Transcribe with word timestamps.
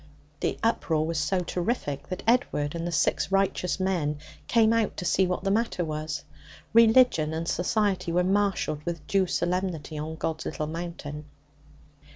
The 0.39 0.57
uproar 0.63 1.05
was 1.05 1.19
so 1.19 1.41
terrific 1.41 2.09
that 2.09 2.23
Edward 2.25 2.73
and 2.73 2.87
the 2.87 2.91
six 2.91 3.31
righteous 3.31 3.79
men 3.79 4.17
came 4.47 4.73
out 4.73 4.97
to 4.97 5.05
see 5.05 5.27
what 5.27 5.43
the 5.43 5.51
matter 5.51 5.85
was. 5.85 6.23
Religion 6.73 7.35
and 7.35 7.47
society 7.47 8.11
were 8.11 8.23
marshalled 8.23 8.81
with 8.83 9.05
due 9.05 9.27
solemnity 9.27 9.99
on 9.99 10.15
God's 10.15 10.45
Little 10.47 10.65
Mountain. 10.65 11.25